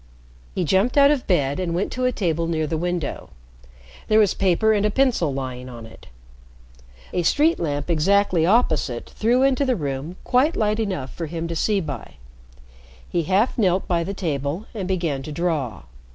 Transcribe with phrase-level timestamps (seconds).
[0.55, 3.29] He jumped out of bed and went to a table near the window.
[4.07, 6.07] There was paper and a pencil lying on it.
[7.13, 11.55] A street lamp exactly opposite threw into the room quite light enough for him to
[11.55, 12.15] see by.
[13.07, 15.83] He half knelt by the table and began to draw.